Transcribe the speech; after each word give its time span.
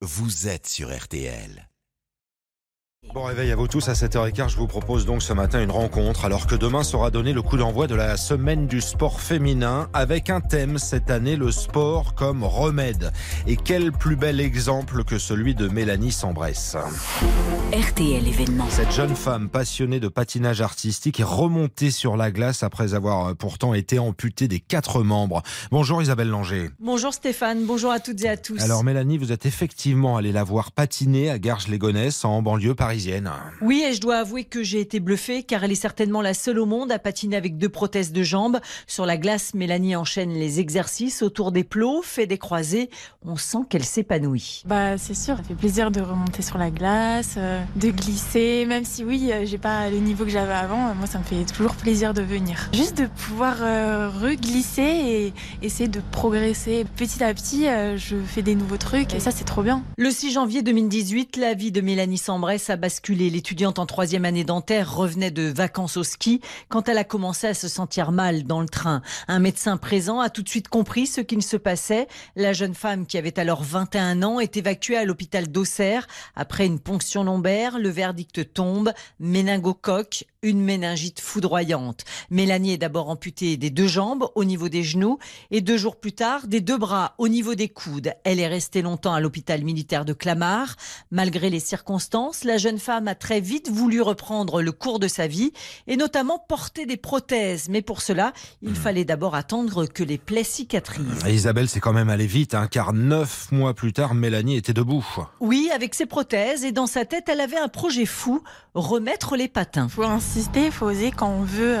vous 0.00 0.46
êtes 0.46 0.68
sur 0.68 0.96
RTL. 0.96 1.67
Bon 3.14 3.24
réveil 3.24 3.50
à 3.52 3.56
vous 3.56 3.66
tous 3.66 3.88
à 3.88 3.94
7h15. 3.94 4.50
Je 4.50 4.56
vous 4.58 4.66
propose 4.66 5.06
donc 5.06 5.22
ce 5.22 5.32
matin 5.32 5.62
une 5.62 5.70
rencontre 5.70 6.26
alors 6.26 6.46
que 6.46 6.54
demain 6.54 6.82
sera 6.82 7.10
donné 7.10 7.32
le 7.32 7.40
coup 7.40 7.56
d'envoi 7.56 7.86
de 7.86 7.94
la 7.94 8.18
semaine 8.18 8.66
du 8.66 8.82
sport 8.82 9.20
féminin 9.20 9.88
avec 9.94 10.28
un 10.28 10.40
thème 10.40 10.76
cette 10.76 11.10
année, 11.10 11.36
le 11.36 11.50
sport 11.50 12.14
comme 12.14 12.44
remède. 12.44 13.12
Et 13.46 13.56
quel 13.56 13.92
plus 13.92 14.16
bel 14.16 14.40
exemple 14.40 15.04
que 15.04 15.18
celui 15.18 15.54
de 15.54 15.68
Mélanie 15.68 16.12
Sambresse. 16.12 16.76
RTL 17.72 18.28
événement. 18.28 18.66
Cette 18.68 18.92
jeune 18.92 19.16
femme 19.16 19.48
passionnée 19.48 20.00
de 20.00 20.08
patinage 20.08 20.60
artistique 20.60 21.20
est 21.20 21.24
remontée 21.24 21.90
sur 21.90 22.16
la 22.16 22.30
glace 22.30 22.62
après 22.62 22.92
avoir 22.92 23.28
euh, 23.28 23.34
pourtant 23.34 23.72
été 23.72 23.98
amputée 23.98 24.48
des 24.48 24.60
quatre 24.60 25.02
membres. 25.02 25.42
Bonjour 25.70 26.02
Isabelle 26.02 26.28
Langer. 26.28 26.70
Bonjour 26.78 27.14
Stéphane, 27.14 27.64
bonjour 27.64 27.90
à 27.90 28.00
toutes 28.00 28.22
et 28.22 28.28
à 28.28 28.36
tous. 28.36 28.60
Alors 28.62 28.84
Mélanie, 28.84 29.16
vous 29.16 29.32
êtes 29.32 29.46
effectivement 29.46 30.16
allée 30.18 30.32
la 30.32 30.44
voir 30.44 30.72
patiner 30.72 31.30
à 31.30 31.38
Garges-les-Gonesse 31.38 32.24
en 32.24 32.42
banlieue 32.42 32.74
parisienne. 32.74 32.97
Oui, 33.60 33.84
et 33.86 33.92
je 33.92 34.00
dois 34.00 34.16
avouer 34.18 34.44
que 34.44 34.62
j'ai 34.62 34.80
été 34.80 35.00
bluffée 35.00 35.42
car 35.42 35.64
elle 35.64 35.72
est 35.72 35.76
certainement 35.76 36.22
la 36.22 36.34
seule 36.34 36.58
au 36.58 36.66
monde 36.66 36.92
à 36.92 36.98
patiner 36.98 37.36
avec 37.36 37.58
deux 37.58 37.68
prothèses 37.68 38.12
de 38.12 38.22
jambes. 38.22 38.58
Sur 38.86 39.06
la 39.06 39.16
glace, 39.16 39.54
Mélanie 39.54 39.96
enchaîne 39.96 40.32
les 40.32 40.60
exercices 40.60 41.22
autour 41.22 41.52
des 41.52 41.64
plots, 41.64 42.02
fait 42.02 42.26
des 42.26 42.38
croisés. 42.38 42.90
On 43.24 43.36
sent 43.36 43.58
qu'elle 43.68 43.84
s'épanouit. 43.84 44.62
Bah, 44.66 44.98
c'est 44.98 45.14
sûr, 45.14 45.36
ça 45.36 45.42
fait 45.42 45.54
plaisir 45.54 45.90
de 45.90 46.00
remonter 46.00 46.42
sur 46.42 46.58
la 46.58 46.70
glace, 46.70 47.34
euh, 47.36 47.62
de 47.76 47.90
glisser, 47.90 48.66
même 48.66 48.84
si 48.84 49.04
oui, 49.04 49.30
euh, 49.32 49.44
j'ai 49.44 49.58
pas 49.58 49.90
le 49.90 49.98
niveau 49.98 50.24
que 50.24 50.30
j'avais 50.30 50.52
avant, 50.52 50.88
euh, 50.88 50.94
moi 50.94 51.06
ça 51.06 51.18
me 51.18 51.24
fait 51.24 51.44
toujours 51.44 51.74
plaisir 51.74 52.14
de 52.14 52.22
venir. 52.22 52.68
Juste 52.72 52.98
de 52.98 53.06
pouvoir 53.06 53.56
euh, 53.60 54.08
reglisser 54.08 54.82
et 54.82 55.32
essayer 55.62 55.88
de 55.88 56.00
progresser. 56.10 56.84
Petit 56.96 57.22
à 57.22 57.32
petit, 57.34 57.68
euh, 57.68 57.96
je 57.96 58.16
fais 58.16 58.42
des 58.42 58.54
nouveaux 58.54 58.76
trucs 58.76 59.14
et 59.14 59.20
ça 59.20 59.30
c'est 59.30 59.44
trop 59.44 59.62
bien. 59.62 59.82
Le 59.96 60.10
6 60.10 60.32
janvier 60.32 60.62
2018, 60.62 61.36
la 61.36 61.54
vie 61.54 61.72
de 61.72 61.80
Mélanie 61.80 62.18
Sambresse 62.18 62.70
a 62.70 62.76
basculé. 62.78 63.28
L'étudiante 63.28 63.78
en 63.78 63.84
troisième 63.84 64.24
année 64.24 64.44
dentaire 64.44 64.94
revenait 64.94 65.30
de 65.30 65.42
vacances 65.42 65.98
au 65.98 66.04
ski 66.04 66.40
quand 66.70 66.88
elle 66.88 66.96
a 66.96 67.04
commencé 67.04 67.46
à 67.46 67.54
se 67.54 67.68
sentir 67.68 68.10
mal 68.10 68.44
dans 68.44 68.62
le 68.62 68.68
train. 68.68 69.02
Un 69.28 69.38
médecin 69.38 69.76
présent 69.76 70.20
a 70.20 70.30
tout 70.30 70.42
de 70.42 70.48
suite 70.48 70.68
compris 70.68 71.06
ce 71.06 71.20
qu'il 71.20 71.42
se 71.42 71.58
passait. 71.58 72.08
La 72.36 72.54
jeune 72.54 72.74
femme 72.74 73.06
qui 73.06 73.18
avait 73.18 73.38
alors 73.38 73.62
21 73.62 74.22
ans 74.22 74.40
est 74.40 74.56
évacuée 74.56 74.96
à 74.96 75.04
l'hôpital 75.04 75.48
d'Auxerre 75.48 76.06
après 76.34 76.64
une 76.64 76.80
ponction 76.80 77.24
lombaire. 77.24 77.78
Le 77.78 77.90
verdict 77.90 78.54
tombe. 78.54 78.92
Méningocoque, 79.20 80.24
une 80.42 80.62
méningite 80.62 81.20
foudroyante. 81.20 82.04
Mélanie 82.30 82.72
est 82.72 82.78
d'abord 82.78 83.08
amputée 83.08 83.56
des 83.56 83.70
deux 83.70 83.88
jambes 83.88 84.28
au 84.34 84.44
niveau 84.44 84.68
des 84.68 84.82
genoux 84.82 85.18
et 85.50 85.60
deux 85.60 85.76
jours 85.76 85.96
plus 85.96 86.12
tard 86.12 86.46
des 86.46 86.60
deux 86.60 86.78
bras 86.78 87.14
au 87.18 87.28
niveau 87.28 87.54
des 87.54 87.68
coudes. 87.68 88.12
Elle 88.24 88.38
est 88.38 88.46
restée 88.46 88.82
longtemps 88.82 89.14
à 89.14 89.20
l'hôpital 89.20 89.64
militaire 89.64 90.04
de 90.04 90.12
Clamart. 90.12 90.76
Malgré 91.10 91.50
les 91.50 91.60
circonstances, 91.60 92.44
la 92.44 92.58
jeune 92.58 92.67
femme 92.76 93.08
a 93.08 93.14
très 93.14 93.40
vite 93.40 93.70
voulu 93.70 94.02
reprendre 94.02 94.60
le 94.60 94.72
cours 94.72 94.98
de 94.98 95.08
sa 95.08 95.26
vie 95.26 95.52
et 95.86 95.96
notamment 95.96 96.38
porter 96.38 96.84
des 96.84 96.98
prothèses. 96.98 97.70
Mais 97.70 97.80
pour 97.80 98.02
cela, 98.02 98.34
il 98.60 98.74
fallait 98.74 99.06
d'abord 99.06 99.34
attendre 99.34 99.86
que 99.86 100.02
les 100.02 100.18
plaies 100.18 100.44
cicatrisent. 100.44 101.24
Et 101.26 101.32
Isabelle, 101.32 101.70
c'est 101.70 101.80
quand 101.80 101.94
même 101.94 102.10
allé 102.10 102.26
vite, 102.26 102.54
hein, 102.54 102.66
car 102.70 102.92
neuf 102.92 103.50
mois 103.52 103.72
plus 103.72 103.94
tard, 103.94 104.14
Mélanie 104.14 104.56
était 104.56 104.74
debout. 104.74 105.06
Oui, 105.40 105.70
avec 105.74 105.94
ses 105.94 106.04
prothèses 106.04 106.64
et 106.64 106.72
dans 106.72 106.86
sa 106.86 107.04
tête, 107.04 107.28
elle 107.28 107.40
avait 107.40 107.56
un 107.56 107.68
projet 107.68 108.04
fou, 108.04 108.42
remettre 108.74 109.36
les 109.36 109.48
patins. 109.48 109.88
Faut 109.88 110.02
insister, 110.02 110.70
faut 110.70 110.86
oser 110.86 111.12
quand 111.12 111.30
on 111.30 111.42
veut. 111.42 111.78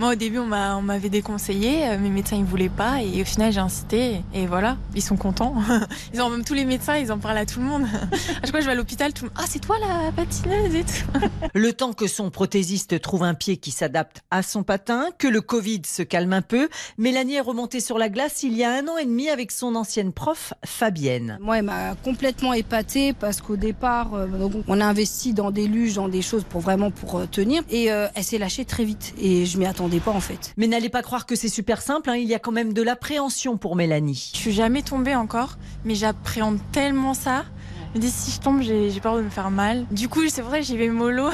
Moi 0.00 0.12
au 0.12 0.14
début 0.14 0.38
on 0.38 0.46
m'a- 0.46 0.76
on 0.78 0.82
m'avait 0.82 1.10
déconseillé, 1.10 1.86
euh, 1.86 1.98
mes 1.98 2.08
médecins 2.08 2.36
ils 2.36 2.44
voulaient 2.44 2.70
pas 2.70 3.02
et 3.02 3.20
au 3.20 3.24
final 3.26 3.52
j'ai 3.52 3.60
insisté 3.60 4.22
et 4.32 4.46
voilà, 4.46 4.78
ils 4.94 5.02
sont 5.02 5.18
contents. 5.18 5.54
Ils 6.14 6.22
ont 6.22 6.30
même 6.30 6.42
tous 6.42 6.54
les 6.54 6.64
médecins, 6.64 6.96
ils 6.96 7.12
en 7.12 7.18
parlent 7.18 7.36
à 7.36 7.44
tout 7.44 7.60
le 7.60 7.66
monde. 7.66 7.82
À 8.12 8.46
chaque 8.46 8.50
fois 8.50 8.60
je 8.60 8.64
vais 8.66 8.72
à 8.72 8.74
l'hôpital, 8.74 9.12
tout 9.12 9.24
le 9.24 9.30
monde 9.30 9.38
Ah 9.38 9.44
c'est 9.46 9.58
toi 9.58 9.76
la 9.78 10.10
patineuse 10.12 10.74
et 10.74 10.84
tout. 10.84 11.28
Le 11.54 11.72
temps 11.74 11.92
que 11.92 12.06
son 12.06 12.30
prothésiste 12.30 12.98
trouve 13.02 13.24
un 13.24 13.34
pied 13.34 13.58
qui 13.58 13.70
s'adapte 13.72 14.22
à 14.30 14.42
son 14.42 14.62
patin, 14.62 15.08
que 15.18 15.28
le 15.28 15.42
Covid 15.42 15.82
se 15.86 16.02
calme 16.02 16.32
un 16.32 16.40
peu, 16.42 16.70
Mélanie 16.96 17.34
est 17.34 17.40
remontée 17.40 17.80
sur 17.80 17.98
la 17.98 18.08
glace 18.08 18.42
il 18.42 18.56
y 18.56 18.64
a 18.64 18.72
un 18.72 18.88
an 18.88 18.96
et 18.96 19.04
demi 19.04 19.28
avec 19.28 19.50
son 19.52 19.74
ancienne 19.74 20.12
prof, 20.12 20.54
Fabienne. 20.64 21.36
Moi, 21.42 21.58
elle 21.58 21.64
m'a 21.66 21.94
complètement 22.02 22.54
épatée 22.54 23.12
parce 23.12 23.42
qu'au 23.42 23.56
départ, 23.56 24.14
euh, 24.14 24.26
on 24.66 24.80
a 24.80 24.86
investi 24.86 25.34
dans 25.34 25.50
des 25.50 25.66
luges, 25.66 25.94
dans 25.94 26.08
des 26.08 26.22
choses 26.22 26.44
pour 26.48 26.62
vraiment 26.62 26.90
pour 26.90 27.18
euh, 27.18 27.26
tenir. 27.30 27.62
Et 27.70 27.86
elle 27.86 28.24
s'est 28.24 28.38
lâchée 28.38 28.64
très 28.64 28.84
vite. 28.84 29.12
Et 29.20 29.44
je 29.44 29.58
m'y 29.58 29.66
attendais 29.66 29.89
pas 29.98 30.12
en 30.12 30.20
fait. 30.20 30.52
Mais 30.56 30.68
n'allez 30.68 30.90
pas 30.90 31.02
croire 31.02 31.26
que 31.26 31.34
c'est 31.34 31.48
super 31.48 31.82
simple, 31.82 32.10
hein, 32.10 32.16
il 32.16 32.28
y 32.28 32.34
a 32.34 32.38
quand 32.38 32.52
même 32.52 32.72
de 32.72 32.82
l'appréhension 32.82 33.56
pour 33.56 33.74
Mélanie. 33.74 34.30
Je 34.34 34.38
suis 34.38 34.52
jamais 34.52 34.82
tombée 34.82 35.16
encore, 35.16 35.58
mais 35.84 35.96
j'appréhende 35.96 36.60
tellement 36.70 37.14
ça. 37.14 37.44
Je 37.92 37.98
me 37.98 38.02
dis 38.04 38.10
si 38.10 38.30
je 38.30 38.40
tombe, 38.40 38.62
j'ai 38.62 39.00
peur 39.00 39.16
de 39.16 39.22
me 39.22 39.30
faire 39.30 39.50
mal. 39.50 39.84
Du 39.90 40.08
coup, 40.08 40.20
c'est 40.28 40.42
vrai, 40.42 40.62
j'y 40.62 40.76
vais 40.76 40.88
mollo. 40.88 41.28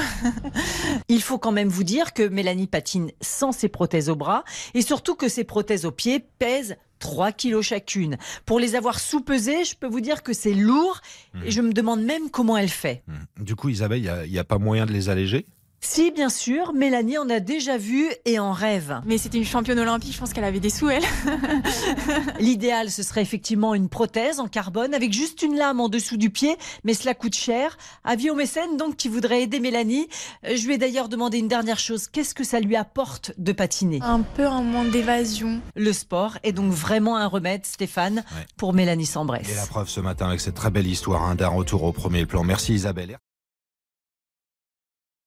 Il 1.07 1.21
faut 1.21 1.37
quand 1.37 1.51
même 1.51 1.67
vous 1.67 1.83
dire 1.83 2.13
que 2.13 2.27
Mélanie 2.27 2.65
patine 2.65 3.11
sans 3.21 3.51
ses 3.51 3.69
prothèses 3.69 4.09
au 4.09 4.15
bras 4.15 4.43
et 4.73 4.81
surtout 4.81 5.13
que 5.13 5.29
ses 5.29 5.43
prothèses 5.43 5.85
aux 5.85 5.91
pieds 5.91 6.19
pèsent 6.39 6.77
3 6.97 7.31
kilos 7.31 7.63
chacune. 7.63 8.17
Pour 8.45 8.59
les 8.59 8.75
avoir 8.75 8.99
sous-pesées, 8.99 9.65
je 9.65 9.75
peux 9.75 9.85
vous 9.85 10.01
dire 10.01 10.23
que 10.23 10.33
c'est 10.33 10.53
lourd 10.53 11.01
et 11.45 11.51
je 11.51 11.61
me 11.61 11.73
demande 11.73 12.01
même 12.01 12.31
comment 12.31 12.57
elle 12.57 12.69
fait. 12.69 13.03
Hmm. 13.07 13.43
Du 13.43 13.55
coup, 13.55 13.69
Isabelle, 13.69 13.99
il 14.25 14.31
n'y 14.31 14.39
a, 14.39 14.43
pas 14.43 14.57
moyen 14.57 14.87
de 14.87 14.93
les 14.93 15.09
alléger? 15.09 15.45
Si, 15.79 16.11
bien 16.11 16.29
sûr, 16.29 16.73
Mélanie 16.73 17.17
en 17.19 17.29
a 17.29 17.39
déjà 17.39 17.77
vu 17.77 18.07
et 18.25 18.39
en 18.39 18.51
rêve. 18.51 18.99
Mais 19.05 19.17
c'était 19.17 19.37
une 19.37 19.45
championne 19.45 19.77
olympique, 19.79 20.13
je 20.13 20.19
pense 20.19 20.33
qu'elle 20.33 20.43
avait 20.43 20.59
des 20.59 20.71
sous, 20.71 20.89
elle. 20.89 21.03
L'idéal, 22.39 22.89
ce 22.89 23.03
serait 23.03 23.21
effectivement 23.21 23.73
une 23.75 23.87
prothèse 23.87 24.39
en 24.39 24.47
carbone 24.47 24.93
avec 24.93 25.13
juste 25.13 25.43
une 25.43 25.55
lame 25.55 25.79
en 25.79 25.87
dessous 25.87 26.17
du 26.17 26.29
pied, 26.29 26.57
mais 26.83 26.93
cela 26.93 27.13
coûte 27.13 27.35
cher. 27.35 27.77
Avis 28.03 28.29
au 28.31 28.35
mécène 28.35 28.75
donc 28.77 28.95
qui 28.97 29.07
voudrait 29.07 29.43
aider 29.43 29.59
Mélanie. 29.59 30.07
Euh, 30.45 30.55
Je 30.57 30.65
lui 30.65 30.73
ai 30.73 30.77
d'ailleurs 30.77 31.09
demandé 31.09 31.37
une 31.37 31.47
dernière 31.47 31.79
chose. 31.79 32.07
Qu'est-ce 32.07 32.33
que 32.33 32.43
ça 32.43 32.59
lui 32.59 32.75
apporte 32.75 33.31
de 33.37 33.51
patiner? 33.51 33.99
Un 34.01 34.21
peu 34.21 34.45
un 34.47 34.63
manque 34.63 34.89
d'évasion. 34.91 35.61
Le 35.75 35.93
sport 35.93 36.37
est 36.43 36.53
donc 36.53 36.71
vraiment 36.73 37.17
un 37.17 37.27
remède, 37.27 37.65
Stéphane, 37.65 38.17
Ouais. 38.35 38.45
pour 38.57 38.73
Mélanie 38.73 39.05
Sambresse. 39.05 39.47
Et 39.49 39.55
la 39.55 39.65
preuve 39.67 39.89
ce 39.89 39.99
matin 40.01 40.27
avec 40.27 40.41
cette 40.41 40.55
très 40.55 40.71
belle 40.71 40.87
histoire 40.87 41.23
hein, 41.23 41.35
d'un 41.35 41.49
retour 41.49 41.83
au 41.83 41.91
premier 41.93 42.25
plan. 42.25 42.43
Merci 42.43 42.73
Isabelle. 42.73 43.17